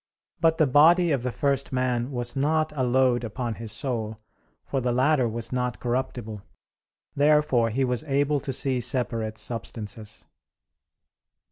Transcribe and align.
But 0.39 0.57
the 0.57 0.65
body 0.65 1.11
of 1.11 1.21
the 1.21 1.31
first 1.31 1.71
man 1.71 2.09
was 2.09 2.35
not 2.35 2.73
a 2.75 2.83
load 2.83 3.23
upon 3.23 3.53
his 3.53 3.71
soul; 3.71 4.17
for 4.65 4.81
the 4.81 4.91
latter 4.91 5.29
was 5.29 5.51
not 5.51 5.79
corruptible. 5.79 6.41
Therefore 7.15 7.69
he 7.69 7.85
was 7.85 8.03
able 8.05 8.39
to 8.39 8.51
see 8.51 8.79
separate 8.79 9.37
substances. 9.37 10.25